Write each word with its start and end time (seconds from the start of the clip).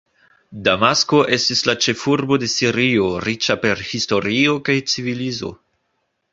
Damasko 0.67 1.19
estis 1.37 1.61
la 1.67 1.75
ĉefurbo 1.87 2.39
de 2.45 2.49
Sirio, 2.55 3.11
riĉa 3.29 3.59
per 3.67 3.87
historio 3.93 4.59
kaj 4.71 4.81
civilizo. 4.95 5.57